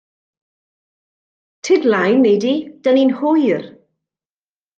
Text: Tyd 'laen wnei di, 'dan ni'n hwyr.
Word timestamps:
Tyd 1.63 1.83
'laen 1.87 2.17
wnei 2.21 2.37
di, 2.43 2.55
'dan 2.83 2.95
ni'n 2.97 3.15
hwyr. 3.19 3.63